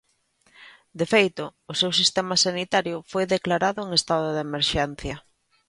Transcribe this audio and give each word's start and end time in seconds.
De 0.99 1.05
feito, 1.13 1.43
o 1.71 1.73
seu 1.81 1.91
sistema 1.99 2.35
sanitario 2.45 2.97
foi 3.11 3.23
declarado 3.35 3.79
en 3.85 3.89
estado 3.99 4.27
de 4.35 4.41
emerxencia. 4.47 5.15